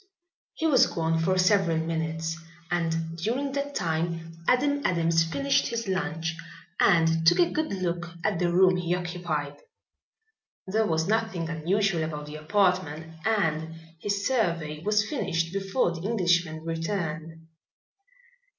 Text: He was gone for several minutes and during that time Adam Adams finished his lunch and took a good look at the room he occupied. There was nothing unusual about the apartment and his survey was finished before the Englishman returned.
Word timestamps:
He 0.55 0.65
was 0.65 0.87
gone 0.87 1.19
for 1.19 1.37
several 1.37 1.77
minutes 1.77 2.35
and 2.71 3.15
during 3.19 3.51
that 3.51 3.75
time 3.75 4.31
Adam 4.47 4.83
Adams 4.83 5.23
finished 5.25 5.67
his 5.67 5.87
lunch 5.87 6.35
and 6.79 7.23
took 7.27 7.37
a 7.37 7.51
good 7.51 7.71
look 7.71 8.09
at 8.23 8.39
the 8.39 8.51
room 8.51 8.77
he 8.77 8.95
occupied. 8.95 9.57
There 10.65 10.87
was 10.87 11.07
nothing 11.07 11.49
unusual 11.49 12.01
about 12.03 12.25
the 12.25 12.37
apartment 12.37 13.13
and 13.27 13.75
his 13.99 14.25
survey 14.25 14.81
was 14.81 15.07
finished 15.07 15.53
before 15.53 15.91
the 15.91 16.01
Englishman 16.01 16.65
returned. 16.65 17.45